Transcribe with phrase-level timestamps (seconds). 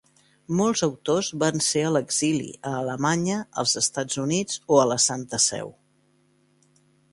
[0.59, 5.73] Molts autors van ser a l'exili —a Alemanya, els Estats Units o la Santa Seu.